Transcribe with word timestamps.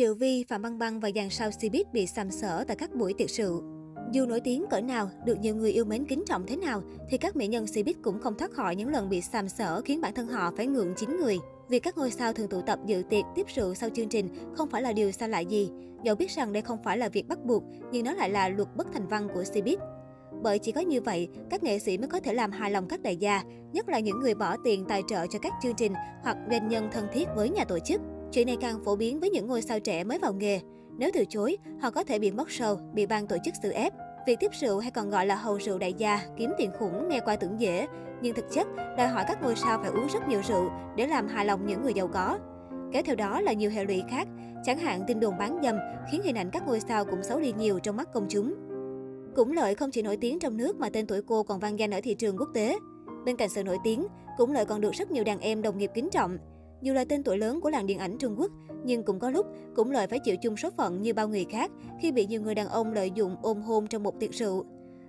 Triệu 0.00 0.14
Vi, 0.14 0.44
Phạm 0.48 0.62
Băng 0.62 0.78
Băng 0.78 1.00
và 1.00 1.10
dàn 1.14 1.30
sao 1.30 1.50
Cbiz 1.50 1.84
bị 1.92 2.06
sàm 2.06 2.30
sỡ 2.30 2.64
tại 2.64 2.76
các 2.76 2.94
buổi 2.94 3.14
tiệc 3.18 3.30
rượu. 3.30 3.62
Dù 4.12 4.26
nổi 4.26 4.40
tiếng 4.40 4.64
cỡ 4.70 4.80
nào, 4.80 5.10
được 5.24 5.38
nhiều 5.40 5.56
người 5.56 5.72
yêu 5.72 5.84
mến 5.84 6.04
kính 6.04 6.24
trọng 6.28 6.46
thế 6.46 6.56
nào, 6.56 6.82
thì 7.10 7.18
các 7.18 7.36
mỹ 7.36 7.46
nhân 7.46 7.64
Cbiz 7.64 7.94
cũng 8.02 8.18
không 8.18 8.34
thoát 8.38 8.50
khỏi 8.50 8.76
những 8.76 8.88
lần 8.88 9.08
bị 9.08 9.20
sàm 9.20 9.48
sỡ 9.48 9.80
khiến 9.80 10.00
bản 10.00 10.14
thân 10.14 10.26
họ 10.26 10.52
phải 10.56 10.66
ngượng 10.66 10.94
chín 10.96 11.16
người. 11.16 11.38
Việc 11.68 11.82
các 11.82 11.98
ngôi 11.98 12.10
sao 12.10 12.32
thường 12.32 12.48
tụ 12.48 12.60
tập 12.66 12.78
dự 12.86 13.02
tiệc 13.10 13.24
tiếp 13.34 13.46
rượu 13.54 13.74
sau 13.74 13.90
chương 13.90 14.08
trình 14.08 14.28
không 14.56 14.70
phải 14.70 14.82
là 14.82 14.92
điều 14.92 15.12
xa 15.12 15.26
lạ 15.26 15.40
gì. 15.40 15.70
Dẫu 16.04 16.14
biết 16.16 16.30
rằng 16.30 16.52
đây 16.52 16.62
không 16.62 16.78
phải 16.84 16.98
là 16.98 17.08
việc 17.08 17.28
bắt 17.28 17.44
buộc, 17.44 17.62
nhưng 17.92 18.04
nó 18.04 18.12
lại 18.12 18.30
là 18.30 18.48
luật 18.48 18.68
bất 18.76 18.86
thành 18.92 19.08
văn 19.08 19.28
của 19.34 19.42
Cbiz. 19.42 19.76
Bởi 20.42 20.58
chỉ 20.58 20.72
có 20.72 20.80
như 20.80 21.00
vậy, 21.00 21.28
các 21.50 21.62
nghệ 21.62 21.78
sĩ 21.78 21.98
mới 21.98 22.08
có 22.08 22.20
thể 22.20 22.34
làm 22.34 22.50
hài 22.50 22.70
lòng 22.70 22.88
các 22.88 23.02
đại 23.02 23.16
gia, 23.16 23.42
nhất 23.72 23.88
là 23.88 24.00
những 24.00 24.20
người 24.20 24.34
bỏ 24.34 24.56
tiền 24.64 24.84
tài 24.88 25.02
trợ 25.08 25.26
cho 25.26 25.38
các 25.38 25.52
chương 25.62 25.74
trình 25.74 25.92
hoặc 26.22 26.36
doanh 26.50 26.68
nhân 26.68 26.88
thân 26.92 27.06
thiết 27.12 27.28
với 27.36 27.50
nhà 27.50 27.64
tổ 27.64 27.78
chức. 27.78 28.00
Chuyện 28.32 28.46
này 28.46 28.56
càng 28.60 28.84
phổ 28.84 28.96
biến 28.96 29.20
với 29.20 29.30
những 29.30 29.46
ngôi 29.46 29.62
sao 29.62 29.80
trẻ 29.80 30.04
mới 30.04 30.18
vào 30.18 30.32
nghề. 30.32 30.60
Nếu 30.98 31.10
từ 31.14 31.24
chối, 31.28 31.56
họ 31.80 31.90
có 31.90 32.04
thể 32.04 32.18
bị 32.18 32.30
mất 32.30 32.48
show, 32.48 32.76
bị 32.92 33.06
ban 33.06 33.26
tổ 33.26 33.36
chức 33.44 33.54
xử 33.62 33.70
ép. 33.70 33.92
Việc 34.26 34.36
tiếp 34.40 34.50
rượu 34.60 34.78
hay 34.78 34.90
còn 34.90 35.10
gọi 35.10 35.26
là 35.26 35.34
hầu 35.34 35.56
rượu 35.58 35.78
đại 35.78 35.92
gia, 35.92 36.20
kiếm 36.38 36.50
tiền 36.58 36.70
khủng 36.78 37.08
nghe 37.08 37.20
qua 37.20 37.36
tưởng 37.36 37.60
dễ, 37.60 37.86
nhưng 38.22 38.34
thực 38.34 38.52
chất 38.52 38.66
đòi 38.76 39.08
hỏi 39.08 39.24
các 39.28 39.42
ngôi 39.42 39.56
sao 39.56 39.78
phải 39.82 39.90
uống 39.90 40.06
rất 40.12 40.28
nhiều 40.28 40.40
rượu 40.48 40.70
để 40.96 41.06
làm 41.06 41.28
hài 41.28 41.46
lòng 41.46 41.66
những 41.66 41.82
người 41.82 41.94
giàu 41.94 42.08
có. 42.08 42.38
Kéo 42.92 43.02
theo 43.02 43.16
đó 43.16 43.40
là 43.40 43.52
nhiều 43.52 43.70
hệ 43.70 43.84
lụy 43.84 44.02
khác, 44.10 44.28
chẳng 44.64 44.78
hạn 44.78 45.04
tin 45.06 45.20
đồn 45.20 45.38
bán 45.38 45.60
dâm 45.62 45.76
khiến 46.10 46.22
hình 46.22 46.38
ảnh 46.38 46.50
các 46.52 46.66
ngôi 46.66 46.80
sao 46.80 47.04
cũng 47.04 47.22
xấu 47.22 47.40
đi 47.40 47.52
nhiều 47.58 47.78
trong 47.78 47.96
mắt 47.96 48.08
công 48.14 48.26
chúng. 48.28 48.54
Cũng 49.36 49.52
lợi 49.52 49.74
không 49.74 49.90
chỉ 49.90 50.02
nổi 50.02 50.16
tiếng 50.16 50.38
trong 50.38 50.56
nước 50.56 50.76
mà 50.76 50.88
tên 50.90 51.06
tuổi 51.06 51.22
cô 51.22 51.42
còn 51.42 51.60
vang 51.60 51.78
danh 51.78 51.90
ở 51.90 52.00
thị 52.02 52.14
trường 52.14 52.36
quốc 52.36 52.48
tế. 52.54 52.76
Bên 53.24 53.36
cạnh 53.36 53.48
sự 53.48 53.64
nổi 53.64 53.78
tiếng, 53.84 54.06
cũng 54.36 54.52
lợi 54.52 54.64
còn 54.64 54.80
được 54.80 54.92
rất 54.92 55.10
nhiều 55.10 55.24
đàn 55.24 55.40
em 55.40 55.62
đồng 55.62 55.78
nghiệp 55.78 55.90
kính 55.94 56.08
trọng. 56.10 56.38
Dù 56.82 56.92
là 56.92 57.04
tên 57.04 57.22
tuổi 57.22 57.38
lớn 57.38 57.60
của 57.60 57.70
làng 57.70 57.86
điện 57.86 57.98
ảnh 57.98 58.18
Trung 58.18 58.34
Quốc, 58.38 58.50
nhưng 58.84 59.02
cũng 59.02 59.18
có 59.18 59.30
lúc 59.30 59.46
cũng 59.76 59.90
lợi 59.90 60.06
phải 60.06 60.18
chịu 60.18 60.36
chung 60.36 60.56
số 60.56 60.70
phận 60.70 61.02
như 61.02 61.14
bao 61.14 61.28
người 61.28 61.46
khác 61.50 61.70
khi 62.00 62.12
bị 62.12 62.26
nhiều 62.26 62.40
người 62.42 62.54
đàn 62.54 62.68
ông 62.68 62.92
lợi 62.92 63.10
dụng 63.14 63.36
ôm 63.42 63.62
hôn 63.62 63.86
trong 63.86 64.02
một 64.02 64.20
tiệc 64.20 64.32
rượu. 64.32 64.64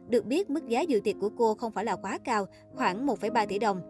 Được 0.08 0.26
biết, 0.26 0.50
mức 0.50 0.68
giá 0.68 0.82
dự 0.82 1.00
tiệc 1.04 1.16
của 1.20 1.30
cô 1.38 1.54
không 1.54 1.72
phải 1.72 1.86
là 1.86 1.96
quá 1.96 2.18
cao, 2.24 2.46
khoảng 2.76 3.08
1,3 3.08 3.46
tỷ 3.48 3.60
đồng. 3.60 3.82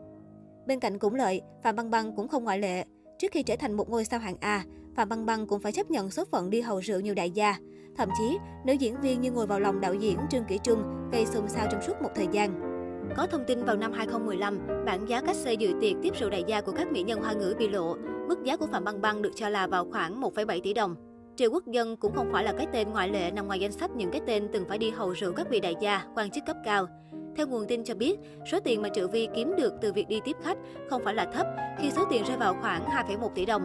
Bên 0.68 0.80
cạnh 0.80 1.00
cũng 1.00 1.16
lợi, 1.16 1.42
Phạm 1.64 1.76
Băng 1.76 1.92
Băng 1.92 2.16
cũng 2.16 2.28
không 2.28 2.44
ngoại 2.44 2.60
lệ. 2.60 2.84
Trước 3.20 3.32
khi 3.32 3.44
trở 3.44 3.56
thành 3.56 3.74
một 3.74 3.90
ngôi 3.90 4.06
sao 4.06 4.20
hạng 4.20 4.38
A, 4.40 4.66
Phạm 4.96 5.10
Băng 5.10 5.26
Băng 5.26 5.48
cũng 5.48 5.62
phải 5.62 5.72
chấp 5.72 5.92
nhận 5.92 6.12
số 6.12 6.24
phận 6.32 6.50
đi 6.50 6.62
hầu 6.62 6.80
rượu 6.80 7.00
nhiều 7.00 7.16
đại 7.16 7.32
gia. 7.32 7.56
Thậm 7.98 8.10
chí, 8.18 8.38
nữ 8.66 8.74
diễn 8.74 9.02
viên 9.02 9.22
như 9.22 9.32
ngồi 9.32 9.48
vào 9.48 9.60
lòng 9.60 9.82
đạo 9.82 9.94
diễn 9.94 10.18
Trương 10.30 10.46
Kỷ 10.46 10.58
Trung 10.58 10.84
gây 11.12 11.26
xôn 11.26 11.50
xao 11.50 11.68
trong 11.72 11.82
suốt 11.82 12.02
một 12.02 12.10
thời 12.16 12.28
gian. 12.32 12.71
Có 13.16 13.28
thông 13.28 13.46
tin 13.46 13.66
vào 13.66 13.76
năm 13.76 13.92
2015, 13.94 14.86
bảng 14.86 15.10
giá 15.10 15.22
cách 15.22 15.36
xây 15.36 15.58
dự 15.58 15.74
tiệc 15.82 15.94
tiếp 16.02 16.14
rượu 16.20 16.30
đại 16.30 16.44
gia 16.48 16.62
của 16.62 16.72
các 16.72 16.92
mỹ 16.92 17.04
nhân 17.04 17.22
hoa 17.22 17.34
ngữ 17.34 17.56
bị 17.58 17.70
lộ. 17.70 17.96
Mức 18.28 18.44
giá 18.44 18.58
của 18.58 18.68
Phạm 18.72 18.84
Băng 18.84 19.02
Băng 19.02 19.22
được 19.22 19.32
cho 19.36 19.50
là 19.50 19.68
vào 19.68 19.86
khoảng 19.92 20.22
1,7 20.22 20.62
tỷ 20.62 20.74
đồng. 20.74 20.96
Triệu 21.36 21.52
Quốc 21.52 21.68
Dân 21.68 21.98
cũng 21.98 22.16
không 22.16 22.30
phải 22.32 22.44
là 22.44 22.52
cái 22.58 22.68
tên 22.74 22.92
ngoại 22.92 23.10
lệ 23.10 23.32
nằm 23.32 23.48
ngoài 23.48 23.60
danh 23.60 23.72
sách 23.72 23.92
những 23.96 24.12
cái 24.12 24.22
tên 24.28 24.48
từng 24.54 24.66
phải 24.68 24.78
đi 24.78 24.90
hầu 24.90 25.12
rượu 25.12 25.34
các 25.34 25.50
vị 25.50 25.60
đại 25.60 25.76
gia, 25.82 26.04
quan 26.16 26.32
chức 26.32 26.46
cấp 26.46 26.58
cao. 26.66 26.88
Theo 27.36 27.48
nguồn 27.48 27.68
tin 27.68 27.84
cho 27.84 27.96
biết, 27.96 28.20
số 28.52 28.60
tiền 28.60 28.82
mà 28.82 28.90
Triệu 28.90 29.08
Vi 29.08 29.28
kiếm 29.36 29.54
được 29.58 29.74
từ 29.82 29.94
việc 29.94 30.08
đi 30.08 30.20
tiếp 30.26 30.36
khách 30.44 30.58
không 30.90 31.04
phải 31.04 31.14
là 31.14 31.26
thấp 31.26 31.48
khi 31.80 31.92
số 31.92 32.06
tiền 32.10 32.24
rơi 32.24 32.38
vào 32.38 32.56
khoảng 32.62 32.86
2,1 32.86 33.30
tỷ 33.36 33.46
đồng. 33.46 33.62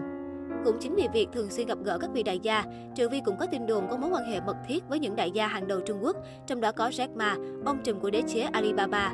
Cũng 0.64 0.78
chính 0.80 0.94
vì 0.94 1.08
việc 1.12 1.28
thường 1.32 1.50
xuyên 1.50 1.66
gặp 1.66 1.78
gỡ 1.84 1.98
các 1.98 2.10
vị 2.12 2.22
đại 2.22 2.38
gia, 2.38 2.64
Triệu 2.94 3.08
Vi 3.08 3.20
cũng 3.24 3.36
có 3.40 3.46
tin 3.46 3.66
đồn 3.66 3.88
có 3.90 3.96
mối 3.96 4.10
quan 4.10 4.24
hệ 4.24 4.40
mật 4.40 4.56
thiết 4.68 4.88
với 4.88 4.98
những 4.98 5.16
đại 5.16 5.30
gia 5.30 5.46
hàng 5.46 5.68
đầu 5.68 5.80
Trung 5.80 5.98
Quốc, 6.04 6.16
trong 6.46 6.60
đó 6.60 6.72
có 6.72 6.88
Jack 6.88 7.16
Ma, 7.16 7.36
ông 7.64 7.78
trùm 7.84 8.00
của 8.00 8.10
đế 8.10 8.22
chế 8.26 8.40
Alibaba. 8.40 9.12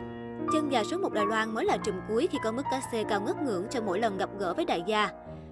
Chân 0.53 0.69
gà 0.69 0.85
số 0.85 0.99
một 0.99 1.13
Đài 1.13 1.27
Loan 1.27 1.55
mới 1.55 1.65
là 1.65 1.77
trùm 1.77 1.95
cuối 2.09 2.29
khi 2.31 2.39
có 2.45 2.53
mức 2.53 2.63
cá 2.71 2.81
xê 2.93 3.05
cao 3.09 3.21
ngất 3.21 3.37
ngưỡng 3.43 3.65
cho 3.71 3.81
mỗi 3.81 3.99
lần 3.99 4.19
gặp 4.19 4.31
gỡ 4.39 4.55
với 4.55 4.65
đại 4.65 4.83
gia. 4.87 5.09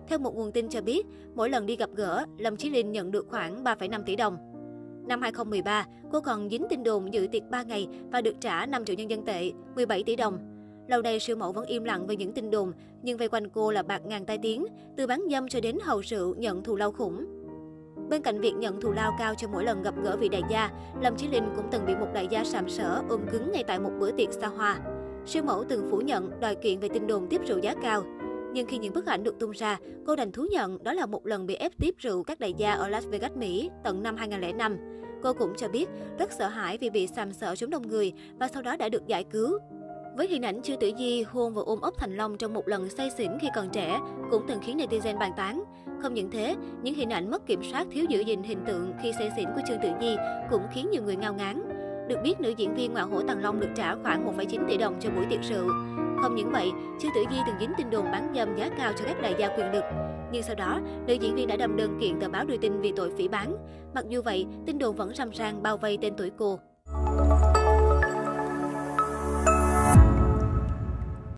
Theo 0.09 0.19
một 0.19 0.35
nguồn 0.35 0.53
tin 0.53 0.69
cho 0.69 0.81
biết, 0.81 1.07
mỗi 1.35 1.51
lần 1.51 1.67
đi 1.67 1.77
gặp 1.77 1.91
gỡ, 1.95 2.25
Lâm 2.39 2.57
Chí 2.57 2.71
Linh 2.71 2.93
nhận 2.93 3.11
được 3.11 3.27
khoảng 3.29 3.65
3,5 3.65 4.03
tỷ 4.03 4.17
đồng. 4.17 4.37
Năm 5.09 5.23
2013, 5.23 5.87
cô 6.13 6.21
còn 6.21 6.51
dính 6.51 6.67
tin 6.71 6.83
đồn 6.83 7.13
dự 7.13 7.27
tiệc 7.33 7.43
3 7.51 7.63
ngày 7.63 7.89
và 8.13 8.21
được 8.21 8.35
trả 8.41 8.67
5 8.67 8.85
triệu 8.85 8.97
nhân 8.97 9.11
dân 9.11 9.25
tệ, 9.25 9.53
17 9.75 10.03
tỷ 10.03 10.17
đồng. 10.17 10.39
Lâu 10.89 11.03
nay 11.03 11.21
siêu 11.21 11.37
mẫu 11.37 11.53
vẫn 11.53 11.67
im 11.67 11.85
lặng 11.85 12.07
về 12.07 12.17
những 12.17 12.33
tin 12.33 12.51
đồn, 12.51 12.73
nhưng 13.03 13.19
vây 13.19 13.29
quanh 13.29 13.49
cô 13.49 13.71
là 13.71 13.83
bạc 13.83 14.07
ngàn 14.07 14.27
tai 14.27 14.39
tiếng, 14.39 14.67
từ 14.97 15.07
bán 15.07 15.23
dâm 15.31 15.49
cho 15.49 15.61
đến 15.61 15.79
hầu 15.83 16.01
rượu 16.01 16.35
nhận 16.35 16.63
thù 16.63 16.77
lao 16.77 16.93
khủng. 16.93 17.27
Bên 18.11 18.23
cạnh 18.23 18.41
việc 18.41 18.55
nhận 18.57 18.81
thù 18.81 18.93
lao 18.93 19.17
cao 19.19 19.35
cho 19.35 19.49
mỗi 19.49 19.65
lần 19.65 19.83
gặp 19.83 19.95
gỡ 20.03 20.17
vị 20.17 20.29
đại 20.29 20.43
gia, 20.51 20.71
Lâm 21.03 21.17
Chí 21.17 21.29
Linh 21.29 21.45
cũng 21.57 21.65
từng 21.71 21.87
bị 21.87 21.95
một 21.95 22.07
đại 22.15 22.27
gia 22.31 22.45
sàm 22.45 22.69
sỡ 22.69 23.03
ôm 23.09 23.21
cứng 23.33 23.53
ngay 23.53 23.65
tại 23.65 23.81
một 23.81 23.91
bữa 24.01 24.11
tiệc 24.11 24.33
xa 24.33 24.47
hoa. 24.47 24.79
Siêu 25.27 25.43
mẫu 25.43 25.65
từng 25.69 25.89
phủ 25.91 25.99
nhận 25.99 26.41
đòi 26.41 26.55
kiện 26.55 26.81
về 26.81 26.89
tin 26.89 27.07
đồn 27.07 27.27
tiếp 27.27 27.41
rượu 27.47 27.59
giá 27.59 27.75
cao. 27.83 28.05
Nhưng 28.53 28.67
khi 28.67 28.79
những 28.79 28.95
bức 28.95 29.07
ảnh 29.07 29.23
được 29.23 29.39
tung 29.39 29.51
ra, 29.51 29.79
cô 30.07 30.17
đành 30.17 30.33
thú 30.33 30.47
nhận 30.51 30.85
đó 30.85 30.93
là 30.93 31.07
một 31.07 31.27
lần 31.27 31.47
bị 31.47 31.55
ép 31.55 31.73
tiếp 31.79 31.95
rượu 31.99 32.23
các 32.23 32.41
đại 32.41 32.55
gia 32.55 32.73
ở 32.73 32.89
Las 32.89 33.07
Vegas, 33.07 33.33
Mỹ 33.33 33.71
tận 33.85 34.03
năm 34.03 34.17
2005. 34.17 34.77
Cô 35.23 35.33
cũng 35.33 35.53
cho 35.57 35.69
biết 35.69 35.89
rất 36.19 36.33
sợ 36.33 36.49
hãi 36.49 36.79
vì 36.79 36.91
bị 36.91 37.07
sàm 37.07 37.33
sỡ 37.33 37.57
chúng 37.57 37.71
đông 37.71 37.89
người 37.89 38.13
và 38.39 38.49
sau 38.49 38.63
đó 38.63 38.77
đã 38.77 38.89
được 38.89 39.07
giải 39.07 39.25
cứu. 39.25 39.59
Với 40.17 40.29
hình 40.29 40.43
ảnh 40.43 40.61
chưa 40.63 40.77
Tử 40.77 40.91
Di 40.99 41.23
hôn 41.23 41.55
và 41.55 41.63
ôm 41.63 41.81
ấp 41.81 41.95
Thành 41.99 42.17
Long 42.17 42.39
trong 42.39 42.55
một 42.55 42.69
lần 42.69 42.91
say 42.91 43.11
xỉn 43.11 43.31
khi 43.41 43.49
còn 43.55 43.69
trẻ 43.71 44.01
cũng 44.31 44.43
từng 44.49 44.61
khiến 44.63 44.79
netizen 44.79 45.19
bàn 45.19 45.33
tán. 45.37 45.65
Không 46.03 46.15
những 46.15 46.31
thế, 46.31 46.57
những 46.83 46.95
hình 46.95 47.11
ảnh 47.11 47.31
mất 47.31 47.47
kiểm 47.47 47.63
soát 47.63 47.87
thiếu 47.91 48.05
giữ 48.09 48.21
gìn 48.21 48.43
hình 48.43 48.59
tượng 48.67 48.93
khi 49.03 49.13
say 49.13 49.31
xỉn 49.37 49.49
của 49.55 49.61
Trương 49.69 49.81
Tử 49.83 49.89
Di 50.01 50.17
cũng 50.51 50.63
khiến 50.75 50.91
nhiều 50.91 51.03
người 51.03 51.17
ngao 51.17 51.35
ngán. 51.35 51.63
Được 52.09 52.17
biết, 52.23 52.41
nữ 52.41 52.55
diễn 52.57 52.75
viên 52.75 52.93
ngoại 52.93 53.05
hổ 53.05 53.23
Tàng 53.23 53.43
Long 53.43 53.61
được 53.61 53.69
trả 53.77 53.95
khoảng 53.95 54.37
1,9 54.37 54.69
tỷ 54.69 54.77
đồng 54.77 55.01
cho 55.01 55.11
buổi 55.11 55.25
tiệc 55.31 55.41
rượu. 55.43 55.69
Không 56.23 56.35
những 56.35 56.51
vậy, 56.51 56.71
Trương 57.01 57.11
Tử 57.15 57.25
Di 57.31 57.37
từng 57.47 57.57
dính 57.61 57.73
tin 57.79 57.91
đồn 57.91 58.05
bán 58.05 58.33
dâm 58.37 58.57
giá 58.57 58.69
cao 58.79 58.93
cho 58.99 59.05
các 59.05 59.23
đại 59.23 59.35
gia 59.39 59.49
quyền 59.57 59.73
lực. 59.73 59.85
Nhưng 60.33 60.43
sau 60.43 60.55
đó, 60.55 60.81
nữ 61.07 61.15
diễn 61.15 61.35
viên 61.35 61.49
đã 61.49 61.57
đâm 61.57 61.77
đơn 61.77 61.99
kiện 62.01 62.21
tờ 62.21 62.29
báo 62.29 62.45
đưa 62.45 62.57
tin 62.57 62.81
vì 62.81 62.93
tội 62.97 63.13
phỉ 63.19 63.29
bán. 63.29 63.57
Mặc 63.95 64.05
dù 64.09 64.23
vậy, 64.23 64.47
tin 64.67 64.79
đồn 64.79 64.97
vẫn 64.97 65.15
râm 65.15 65.31
ran 65.31 65.63
bao 65.63 65.77
vây 65.77 65.99
tên 66.01 66.15
tuổi 66.17 66.31
cô. 66.37 66.59